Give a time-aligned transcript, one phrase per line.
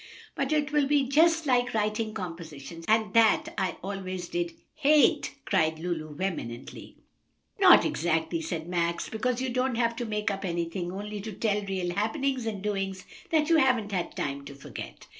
[0.33, 5.77] "But it will be just like writing compositions; and that I always did hate!" cried
[5.77, 6.95] Lulu vehemently.
[7.59, 11.31] "No, not exactly," said Max; "because you don't have to make up anything, only to
[11.33, 15.05] tell real happenings and doings that you haven't had time to forget."